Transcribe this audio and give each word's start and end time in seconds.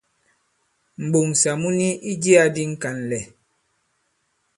M̀ɓoŋsà 1.03 1.51
mu 1.61 1.69
ni 1.79 1.87
i 2.09 2.11
jiyā 2.21 2.45
di 2.55 2.63
ŋ̀kànlɛ̀. 2.71 3.23